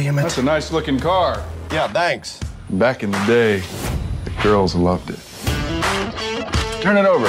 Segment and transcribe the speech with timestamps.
[0.00, 0.22] damn it.
[0.22, 1.44] That's a nice looking car.
[1.70, 2.40] Yeah, thanks.
[2.70, 3.62] Back in the day,
[4.24, 5.18] the girls loved it.
[6.80, 7.28] Turn it over.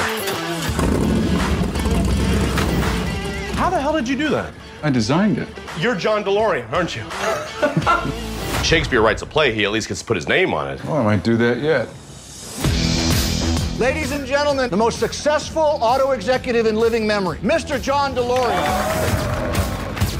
[3.55, 4.53] How the hell did you do that?
[4.83, 5.49] I designed it.
[5.79, 7.03] You're John DeLorean, aren't you?
[8.63, 10.83] Shakespeare writes a play, he at least gets to put his name on it.
[10.85, 11.89] Well, I might do that yet.
[13.79, 17.81] Ladies and gentlemen, the most successful auto executive in living memory, Mr.
[17.81, 19.40] John DeLorean.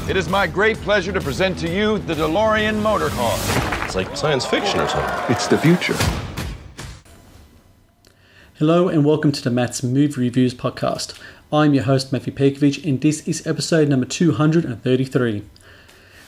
[0.08, 3.38] It is my great pleasure to present to you the DeLorean motor car.
[3.84, 5.32] It's like science fiction or something.
[5.34, 5.96] It's the future.
[8.54, 11.16] Hello and welcome to the Matt's Movie Reviews podcast.
[11.52, 15.44] I'm your host Matthew Pekovic and this is episode number 233.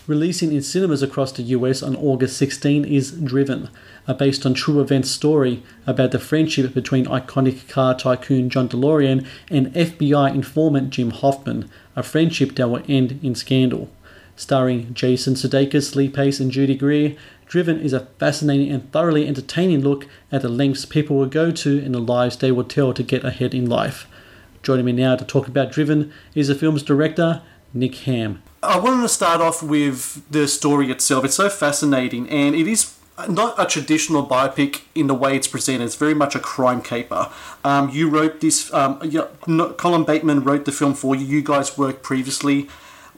[0.06, 3.70] Releasing in cinemas across the US on August 16 is Driven,
[4.06, 9.26] a based on true event story about the friendship between iconic car tycoon John DeLorean
[9.50, 13.88] and FBI informant Jim Hoffman, a friendship that will end in scandal.
[14.36, 17.16] Starring Jason Sudeikis, Lee Pace, and Judy Greer,
[17.46, 21.78] Driven is a fascinating and thoroughly entertaining look at the lengths people will go to
[21.82, 24.06] and the lives they will tell to get ahead in life.
[24.62, 27.40] Joining me now to talk about Driven is the film's director,
[27.72, 28.42] Nick Hamm.
[28.64, 31.24] I wanted to start off with the story itself.
[31.24, 32.98] It's so fascinating, and it is
[33.28, 35.84] not a traditional biopic in the way it's presented.
[35.84, 37.30] It's very much a crime caper.
[37.62, 38.72] Um, you wrote this.
[38.72, 39.26] Um, yeah,
[39.76, 41.24] Colin Bateman wrote the film for you.
[41.24, 42.68] You guys worked previously.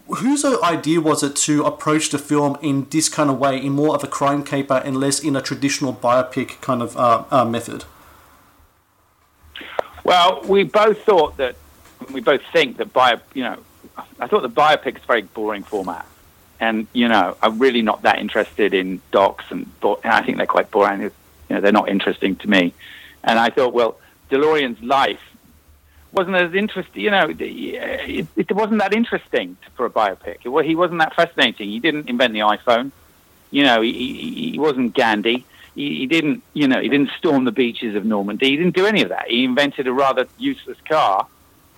[0.08, 3.94] Whose idea was it to approach the film in this kind of way, in more
[3.94, 7.84] of a crime caper and less in a traditional biopic kind of uh, uh, method?
[10.05, 11.56] Well, we both thought that
[12.12, 13.58] we both think that bio, you know,
[14.20, 16.06] I thought the biopic is very boring format,
[16.61, 20.47] and you know, I'm really not that interested in docs, and, and I think they're
[20.47, 21.02] quite boring.
[21.02, 21.11] You
[21.50, 22.74] know, they're not interesting to me.
[23.24, 23.98] And I thought, well,
[24.30, 25.20] DeLorean's life
[26.12, 27.02] wasn't as interesting.
[27.02, 30.39] You know, it, it wasn't that interesting for a biopic.
[30.44, 31.69] It, he wasn't that fascinating.
[31.69, 32.92] He didn't invent the iPhone.
[33.50, 35.44] You know, he, he, he wasn't Gandhi.
[35.74, 38.51] He, he didn't, you know, he didn't storm the beaches of Normandy.
[38.51, 39.29] He didn't do any of that.
[39.29, 41.27] He invented a rather useless car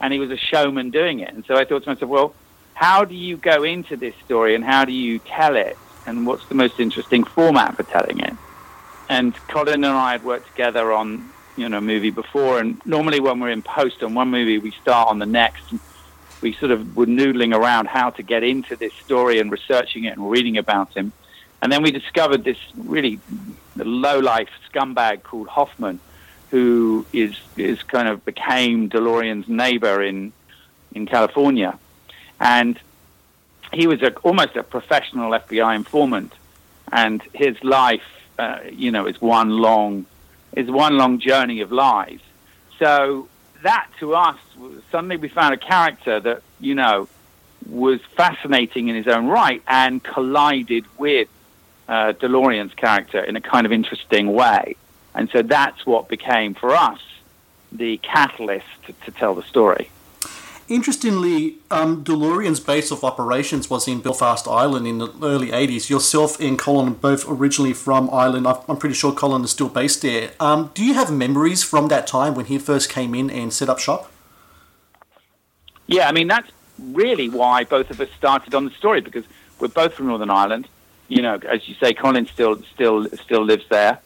[0.00, 1.32] and he was a showman doing it.
[1.32, 2.34] And so I thought to myself, well,
[2.74, 5.76] how do you go into this story and how do you tell it?
[6.06, 8.32] And what's the most interesting format for telling it?
[9.08, 13.20] And Colin and I had worked together on you know a movie before, and normally
[13.20, 15.64] when we're in post on one movie, we start on the next.
[16.40, 20.16] We sort of were noodling around how to get into this story and researching it
[20.16, 21.12] and reading about him.
[21.60, 23.18] And then we discovered this really
[23.76, 25.98] low life scumbag called Hoffman,
[26.50, 30.32] who is is kind of became DeLorean's neighbor in
[30.94, 31.78] in California,
[32.40, 32.78] and
[33.72, 36.32] he was a, almost a professional FBI informant,
[36.90, 38.02] and his life,
[38.38, 40.06] uh, you know, is one long
[40.56, 42.20] is one long journey of lies.
[42.78, 43.28] So
[43.62, 44.38] that to us,
[44.90, 47.08] suddenly we found a character that you know
[47.68, 51.28] was fascinating in his own right and collided with
[51.88, 54.76] uh, DeLorean's character in a kind of interesting way.
[55.18, 57.00] And so that's what became for us
[57.72, 59.90] the catalyst to, to tell the story.
[60.68, 65.90] Interestingly, um, DeLorean's base of operations was in Belfast, Ireland in the early 80s.
[65.90, 68.46] Yourself and Colin both originally from Ireland.
[68.46, 70.30] I'm pretty sure Colin is still based there.
[70.38, 73.68] Um, do you have memories from that time when he first came in and set
[73.68, 74.12] up shop?
[75.88, 79.24] Yeah, I mean, that's really why both of us started on the story because
[79.58, 80.68] we're both from Northern Ireland.
[81.08, 83.98] You know, as you say, Colin still still still lives there.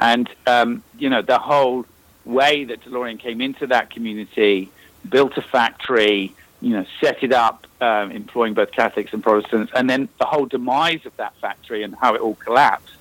[0.00, 1.84] And, um, you know, the whole
[2.24, 4.70] way that DeLorean came into that community,
[5.08, 9.88] built a factory, you know, set it up, um, employing both Catholics and Protestants, and
[9.88, 12.94] then the whole demise of that factory and how it all collapsed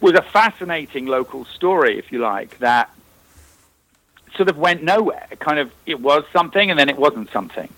[0.00, 2.90] was a fascinating local story, if you like, that
[4.36, 5.26] sort of went nowhere.
[5.30, 7.68] It kind of, it was something and then it wasn't something.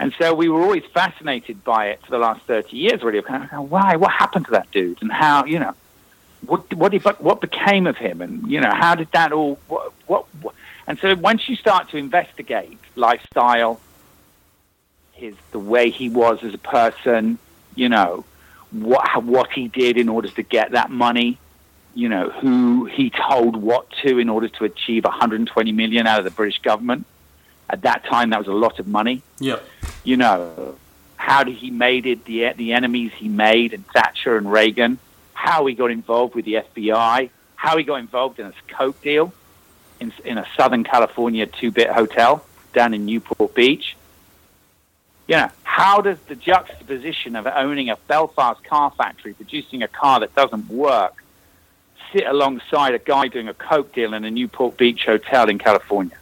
[0.00, 3.22] And so we were always fascinated by it for the last 30 years, really.
[3.22, 3.96] Kind of, why?
[3.96, 5.00] What happened to that dude?
[5.02, 5.74] And how, you know,
[6.46, 9.92] what what if, what became of him, and you know how did that all what,
[10.06, 10.54] what, what
[10.86, 13.80] and so once you start to investigate lifestyle,
[15.12, 17.38] his the way he was as a person,
[17.74, 18.24] you know
[18.70, 21.38] what what he did in order to get that money,
[21.94, 26.24] you know who he told what to in order to achieve 120 million out of
[26.24, 27.06] the British government.
[27.68, 29.22] At that time, that was a lot of money.
[29.38, 29.60] Yeah,
[30.02, 30.76] you know
[31.16, 34.98] how did he made it the the enemies he made and Thatcher and Reagan
[35.40, 39.32] how he got involved with the FBI, how he got involved in a coke deal
[39.98, 42.44] in, in a Southern California two-bit hotel
[42.74, 43.96] down in Newport Beach.
[45.26, 50.20] You know, how does the juxtaposition of owning a Belfast car factory, producing a car
[50.20, 51.24] that doesn't work,
[52.12, 56.18] sit alongside a guy doing a coke deal in a Newport Beach hotel in California?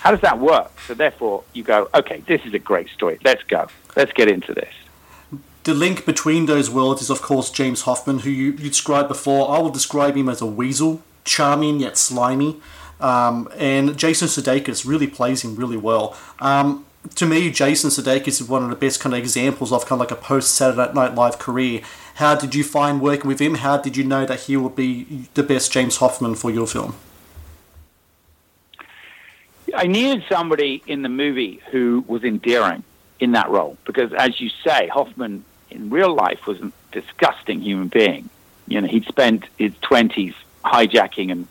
[0.00, 0.80] How does that work?
[0.86, 3.18] So therefore, you go, okay, this is a great story.
[3.22, 3.68] Let's go.
[3.96, 4.72] Let's get into this.
[5.64, 9.50] The link between those worlds is, of course, James Hoffman, who you, you described before.
[9.50, 12.60] I will describe him as a weasel, charming yet slimy.
[13.00, 16.16] Um, and Jason Sudeikis really plays him really well.
[16.38, 16.84] Um,
[17.16, 20.10] to me, Jason Sudeikis is one of the best kind of examples of kind of
[20.10, 21.80] like a post Saturday Night Live career.
[22.16, 23.56] How did you find working with him?
[23.56, 26.94] How did you know that he would be the best James Hoffman for your film?
[29.74, 32.84] I needed somebody in the movie who was endearing
[33.18, 35.44] in that role because, as you say, Hoffman
[35.74, 38.30] in real life was a disgusting human being.
[38.66, 40.34] You know, he'd spent his twenties
[40.64, 41.48] hijacking and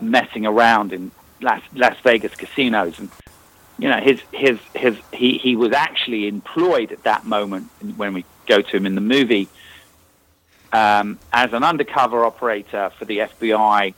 [0.00, 3.10] messing around in Las, Las Vegas casinos, and
[3.78, 8.24] you know, his his his he he was actually employed at that moment when we
[8.46, 9.48] go to him in the movie
[10.72, 13.94] um, as an undercover operator for the FBI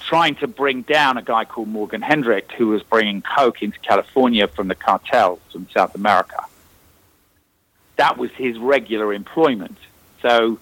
[0.00, 4.48] trying to bring down a guy called Morgan Hetrick, who was bringing coke into California
[4.48, 6.44] from the cartels from South America.
[8.00, 9.76] That was his regular employment.
[10.22, 10.58] So,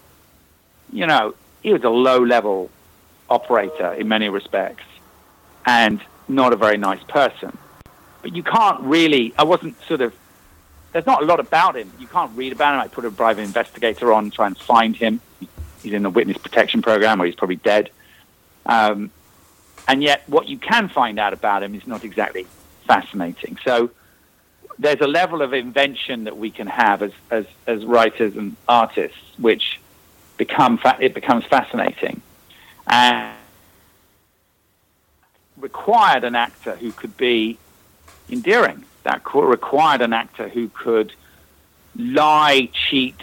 [0.92, 2.68] you know, he was a low level
[3.30, 4.82] operator in many respects
[5.64, 7.56] and not a very nice person.
[8.22, 10.12] But you can't really, I wasn't sort of,
[10.90, 11.92] there's not a lot about him.
[12.00, 12.80] You can't read about him.
[12.80, 15.20] I put a private investigator on, try and find him.
[15.80, 17.90] He's in the witness protection program where he's probably dead.
[18.66, 19.12] Um,
[19.86, 22.48] and yet, what you can find out about him is not exactly
[22.88, 23.58] fascinating.
[23.64, 23.90] So,
[24.78, 29.18] there's a level of invention that we can have as, as, as writers and artists,
[29.38, 29.80] which
[30.36, 32.22] become fa- it becomes fascinating,
[32.86, 33.34] and
[35.56, 37.58] required an actor who could be
[38.30, 38.84] endearing.
[39.02, 41.12] That required an actor who could
[41.96, 43.16] lie, cheat,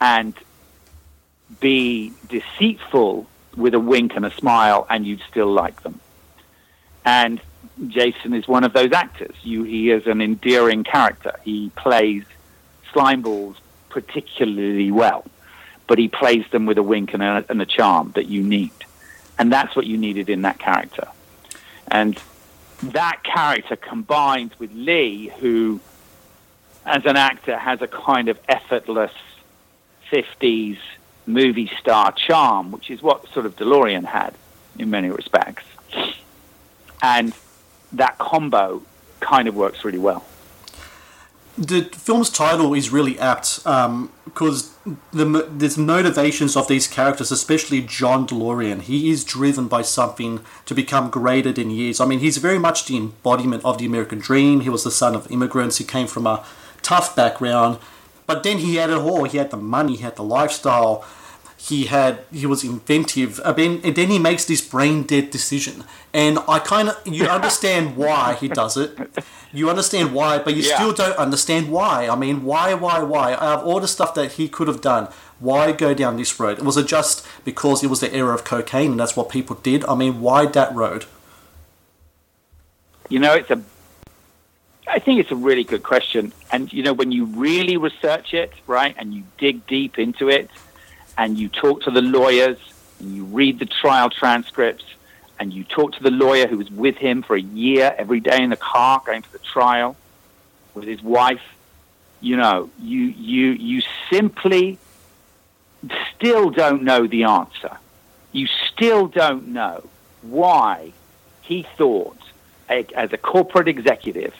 [0.00, 0.34] and
[1.60, 3.26] be deceitful
[3.56, 6.00] with a wink and a smile, and you'd still like them.
[7.04, 7.40] And
[7.88, 9.34] Jason is one of those actors.
[9.42, 11.38] You, he is an endearing character.
[11.44, 12.24] He plays
[12.92, 13.56] slimeballs
[13.88, 15.24] particularly well,
[15.86, 18.72] but he plays them with a wink and a, and a charm that you need.
[19.38, 21.08] And that's what you needed in that character.
[21.88, 22.20] And
[22.82, 25.80] that character combined with Lee, who,
[26.84, 29.12] as an actor, has a kind of effortless
[30.10, 30.78] 50s
[31.26, 34.34] movie star charm, which is what sort of DeLorean had
[34.78, 35.64] in many respects.
[37.02, 37.34] And
[37.96, 38.82] that combo
[39.20, 40.24] kind of works really well.
[41.56, 47.80] The film's title is really apt because um, the there's motivations of these characters, especially
[47.80, 48.82] John DeLorean.
[48.82, 52.00] He is driven by something to become greater than is.
[52.00, 54.60] I mean, he's very much the embodiment of the American dream.
[54.60, 55.78] He was the son of immigrants.
[55.78, 56.44] He came from a
[56.82, 57.78] tough background,
[58.26, 59.22] but then he had it all.
[59.22, 59.94] He had the money.
[59.94, 61.04] He had the lifestyle
[61.64, 65.84] he had he was inventive uh, mean, and then he makes this brain dead decision.
[66.12, 68.90] And i kind of you understand why he does it.
[69.50, 70.74] You understand why but you yeah.
[70.74, 72.06] still don't understand why.
[72.06, 73.32] I mean why why why?
[73.32, 75.08] Out of all the stuff that he could have done
[75.40, 76.60] why go down this road?
[76.60, 79.86] Was it just because it was the era of cocaine and that's what people did?
[79.86, 81.06] I mean why that road?
[83.08, 83.62] You know it's a
[84.86, 86.30] I think it's a really good question.
[86.52, 90.50] And, you know, when you really research it, right, and you dig deep into it,
[91.16, 92.58] and you talk to the lawyers
[93.00, 94.84] and you read the trial transcripts
[95.38, 98.42] and you talk to the lawyer who was with him for a year every day
[98.42, 99.96] in the car going to the trial
[100.74, 101.42] with his wife
[102.20, 104.78] you know you you you simply
[106.14, 107.76] still don't know the answer.
[108.32, 109.84] You still don't know
[110.22, 110.92] why
[111.42, 112.16] he thought
[112.68, 114.34] as a corporate executive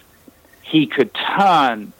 [0.62, 1.92] he could turn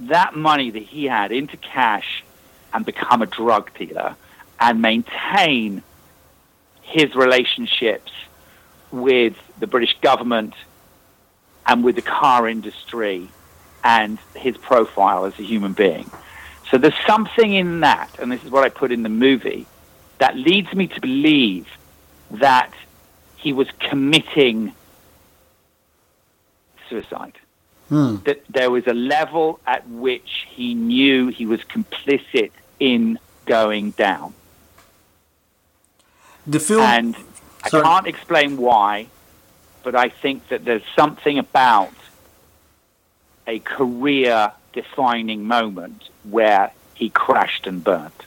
[0.00, 2.24] that money that he had into cash
[2.72, 4.16] and become a drug dealer
[4.60, 5.82] and maintain
[6.82, 8.12] his relationships
[8.90, 10.54] with the British government
[11.66, 13.28] and with the car industry
[13.84, 16.10] and his profile as a human being.
[16.70, 19.66] So there's something in that, and this is what I put in the movie,
[20.18, 21.68] that leads me to believe
[22.30, 22.72] that
[23.36, 24.72] he was committing
[26.88, 27.34] suicide.
[27.88, 28.16] Hmm.
[28.24, 34.34] That there was a level at which he knew he was complicit in going down.
[36.44, 37.16] The film, and
[37.62, 37.84] I Sorry.
[37.84, 39.06] can't explain why,
[39.84, 41.94] but I think that there's something about
[43.46, 48.24] a career-defining moment where he crashed and burnt.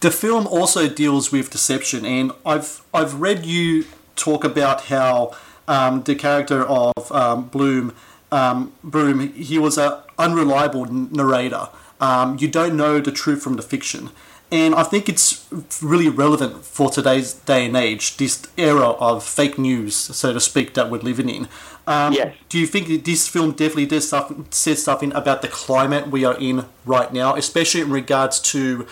[0.00, 3.84] The film also deals with deception, and I've I've read you
[4.16, 5.36] talk about how
[5.68, 7.92] um, the character of um, Bloom,
[8.32, 11.68] um, Broom, he was an unreliable narrator.
[12.00, 14.10] Um, you don't know the truth from the fiction.
[14.52, 15.46] And I think it's
[15.80, 20.74] really relevant for today's day and age, this era of fake news, so to speak,
[20.74, 21.48] that we're living in.
[21.86, 22.34] Um, Yes.
[22.48, 26.24] Do you think that this film definitely does stuff, says something about the climate we
[26.24, 28.86] are in right now, especially in regards to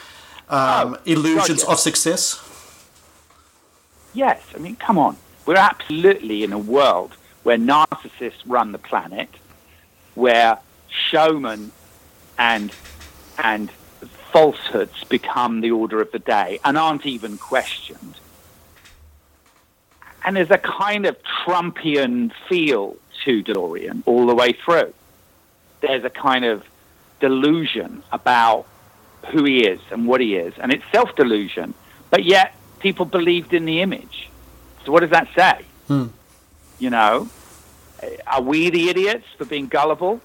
[0.48, 1.72] um, Oh, illusions God, yes.
[1.72, 2.44] of success?
[4.14, 5.16] Yes, I mean, come on.
[5.44, 9.28] We're absolutely in a world where narcissists run the planet,
[10.14, 11.72] where showmen
[12.38, 12.70] and
[13.38, 13.70] and
[14.32, 18.14] falsehoods become the order of the day and aren't even questioned.
[20.24, 24.92] And there's a kind of Trumpian feel to DeLorean all the way through.
[25.80, 26.64] There's a kind of
[27.20, 28.66] delusion about
[29.30, 31.74] who he is and what he is, and it's self delusion,
[32.10, 34.30] but yet people believed in the image.
[34.84, 35.64] So what does that say?
[35.86, 36.06] Hmm.
[36.78, 37.28] You know,
[38.26, 40.20] are we the idiots for being gullible?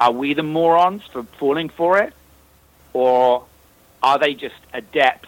[0.00, 2.12] Are we the morons for falling for it?
[2.96, 3.44] Or
[4.02, 5.26] are they just adept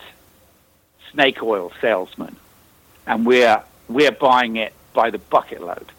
[1.12, 2.34] snake oil salesmen
[3.06, 5.92] and we're we're buying it by the bucket load?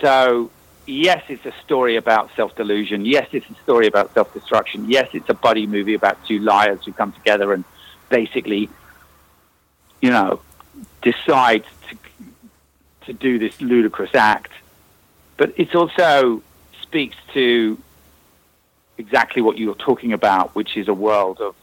[0.00, 0.50] So
[0.86, 3.04] yes, it's a story about self delusion.
[3.04, 4.90] Yes, it's a story about self destruction.
[4.90, 7.62] Yes, it's a buddy movie about two liars who come together and
[8.08, 8.70] basically,
[10.00, 10.40] you know,
[11.02, 11.98] decide to
[13.04, 14.52] to do this ludicrous act.
[15.36, 16.42] But it also
[16.80, 17.76] speaks to
[18.98, 21.54] exactly what you're talking about, which is a world of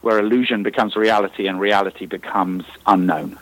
[0.00, 3.38] where illusion becomes reality and reality becomes unknown.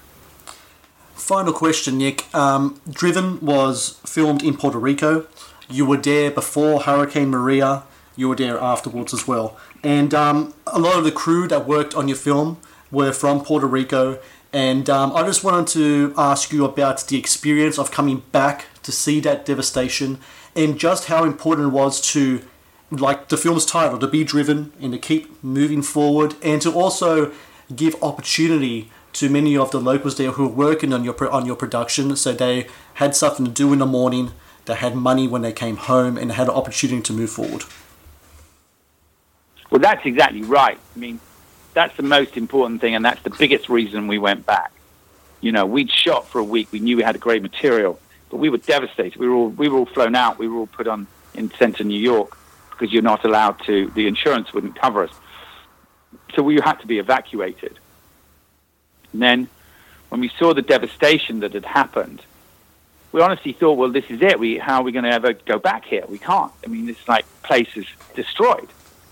[1.14, 2.32] Final question, Nick.
[2.34, 5.26] Um, Driven was filmed in Puerto Rico.
[5.68, 7.82] You were there before Hurricane Maria.
[8.16, 9.56] You were there afterwards as well.
[9.82, 12.58] And um, a lot of the crew that worked on your film
[12.90, 14.18] were from Puerto Rico.
[14.52, 18.90] And um, I just wanted to ask you about the experience of coming back to
[18.90, 20.18] see that devastation
[20.58, 22.42] and just how important it was to,
[22.90, 27.32] like the film's title, to be driven and to keep moving forward and to also
[27.74, 31.56] give opportunity to many of the locals there who were working on your on your
[31.56, 34.32] production, so they had something to do in the morning,
[34.66, 37.62] they had money when they came home, and had an opportunity to move forward.
[39.70, 40.78] Well, that's exactly right.
[40.94, 41.20] I mean,
[41.74, 44.72] that's the most important thing, and that's the biggest reason we went back.
[45.40, 46.68] You know, we'd shot for a week.
[46.72, 47.98] We knew we had a great material,
[48.30, 49.16] but we were devastated.
[49.16, 50.38] We were all we were all flown out.
[50.38, 52.36] We were all put on in central New York
[52.70, 53.90] because you're not allowed to.
[53.90, 55.12] The insurance wouldn't cover us,
[56.34, 57.78] so we had to be evacuated.
[59.12, 59.48] And then,
[60.10, 62.22] when we saw the devastation that had happened,
[63.12, 64.38] we honestly thought, well, this is it.
[64.38, 66.04] We how are we going to ever go back here?
[66.08, 66.52] We can't.
[66.64, 68.68] I mean, it's like place is destroyed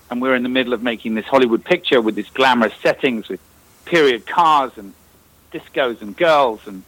[0.09, 3.39] and we're in the middle of making this Hollywood picture with these glamorous settings with
[3.85, 4.93] period cars and
[5.51, 6.83] discos and girls and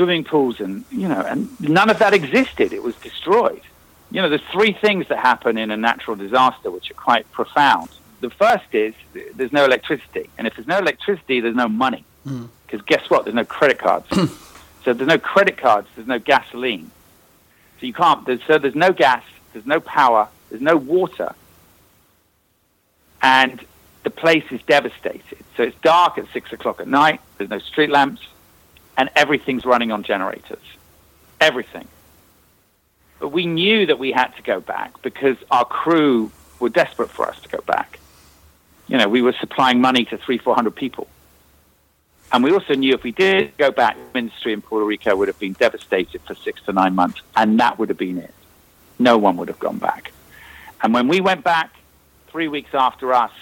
[0.00, 2.72] swimming pools and you know and none of that existed.
[2.72, 3.60] It was destroyed.
[4.10, 7.90] You know there's three things that happen in a natural disaster which are quite profound.
[8.20, 8.94] The first is
[9.34, 10.30] there's no electricity.
[10.38, 12.04] And if there's no electricity there's no money.
[12.24, 12.46] Hmm.
[12.66, 13.24] Because guess what?
[13.24, 14.06] There's no credit cards.
[14.82, 16.90] So there's no credit cards there's no gasoline.
[17.78, 21.34] So you can't there's, so there's no gas there's no power, there's no water,
[23.20, 23.62] and
[24.04, 25.36] the place is devastated.
[25.58, 28.22] So it's dark at six o'clock at night, there's no street lamps,
[29.00, 30.62] and everything's running on generators.
[31.40, 31.88] Everything.
[33.18, 36.30] But we knew that we had to go back because our crew
[36.60, 37.98] were desperate for us to go back.
[38.86, 41.08] You know, we were supplying money to three, four hundred people.
[42.32, 45.26] And we also knew if we did go back, the ministry in Puerto Rico would
[45.26, 48.34] have been devastated for six to nine months, and that would have been it
[49.00, 50.12] no one would have gone back.
[50.82, 51.74] And when we went back,
[52.28, 53.32] three weeks after us,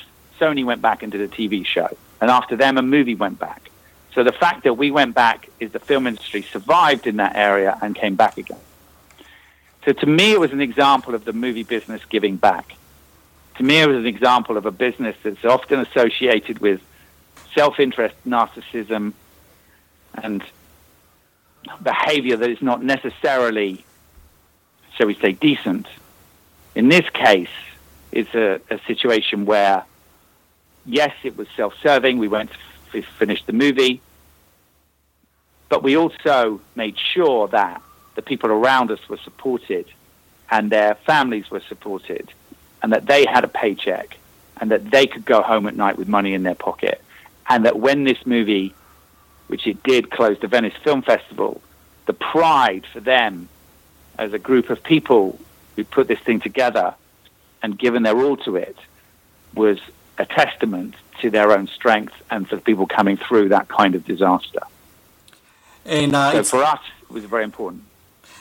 [0.41, 1.88] Sony went back and did a TV show.
[2.21, 3.67] And after them, a movie went back.
[4.15, 7.79] So the fact that we went back is the film industry survived in that area
[7.83, 8.59] and came back again.
[9.85, 12.75] So to me, it was an example of the movie business giving back.
[13.57, 16.81] To me, it was an example of a business that's often associated with
[17.55, 19.12] self-interest, narcissism,
[20.15, 20.43] and
[21.83, 23.85] behavior that is not necessarily
[24.99, 25.87] shall we say, decent.
[26.75, 27.49] In this case,
[28.11, 29.85] it's a, a situation where,
[30.85, 32.19] yes, it was self-serving.
[32.19, 32.59] We went to
[32.95, 34.00] f- finished the movie,
[35.68, 37.83] but we also made sure that
[38.14, 39.87] the people around us were supported,
[40.50, 42.33] and their families were supported,
[42.83, 44.16] and that they had a paycheck,
[44.61, 47.02] and that they could go home at night with money in their pocket,
[47.49, 48.75] and that when this movie,
[49.47, 51.61] which it did, close the Venice Film Festival,
[52.07, 53.49] the pride for them
[54.18, 55.38] as a group of people
[55.76, 56.95] who put this thing together
[57.62, 58.76] and given their all to it
[59.54, 59.78] was
[60.18, 64.04] a testament to their own strength and for the people coming through that kind of
[64.04, 64.60] disaster.
[65.84, 67.84] And uh, So for us, it was very important.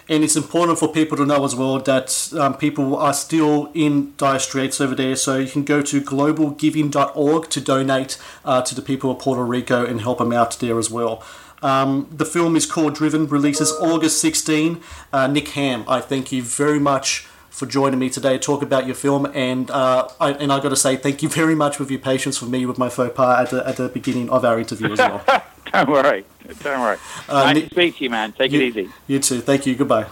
[0.10, 4.14] and it's important for people to know as well that um, people are still in
[4.18, 5.16] dire straits over there.
[5.16, 9.86] So you can go to globalgiving.org to donate uh, to the people of Puerto Rico
[9.86, 11.24] and help them out there as well.
[11.62, 14.80] Um, the film is called Driven, releases August 16.
[15.12, 17.28] Uh, Nick Hamm, I thank you very much
[17.58, 20.70] for joining me today to talk about your film, and uh, I, and I got
[20.70, 23.42] to say thank you very much with your patience for me with my faux pas
[23.42, 25.24] at the, at the beginning of our interview as well.
[25.74, 26.24] Don't worry.
[26.62, 26.98] Don't worry.
[27.28, 28.32] Uh, nice Nick- to speak to you, man.
[28.34, 28.90] Take you, it easy.
[29.08, 29.42] You too.
[29.42, 29.76] Thank you.
[29.76, 30.06] Goodbye.